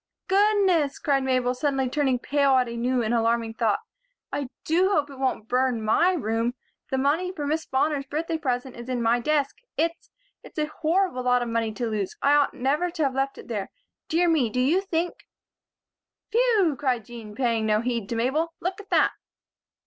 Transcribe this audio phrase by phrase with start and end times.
[0.27, 3.77] "Goodness!" cried Mabel, suddenly turning pale at a new and alarming thought.
[4.33, 6.55] "I do hope it won't burn my room.
[6.89, 9.57] The money for Miss Bonner's birthday present is in my desk.
[9.77, 10.09] It's
[10.41, 12.17] it's a horrible lot of money to lose.
[12.19, 13.69] I ought never to have left it there.
[14.07, 14.49] Dear me!
[14.49, 15.27] Do you think"
[16.31, 18.55] "Phew!" cried Jean, paying no heed to Mabel.
[18.59, 19.11] "Look at that!"